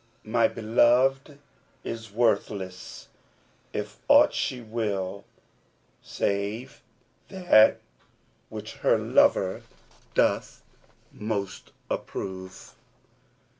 [0.23, 1.37] My beloved
[1.83, 3.07] is worthless
[3.71, 5.25] if aught she will,
[5.65, 6.81] * Save
[7.27, 7.79] that
[8.49, 9.61] which her lover
[10.15, 10.63] doth
[11.13, 12.73] most approve.